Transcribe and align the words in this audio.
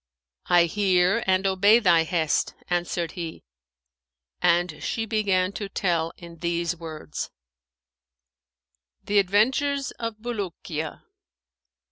"I 0.47 0.63
hear 0.65 1.23
and 1.27 1.45
obey 1.45 1.77
thy 1.77 2.05
hest," 2.05 2.55
answered 2.71 3.11
he; 3.11 3.43
and 4.41 4.81
she 4.83 5.05
began 5.05 5.51
to 5.51 5.69
tell 5.69 6.11
in 6.17 6.37
these 6.37 6.75
words, 6.75 7.29
The 9.03 9.19
Adventures 9.19 9.91
of 9.99 10.15
Bulukiya. 10.19 11.03